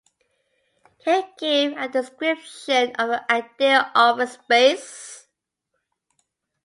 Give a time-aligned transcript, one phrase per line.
[1.05, 5.27] Can you give a description of your ideal office space?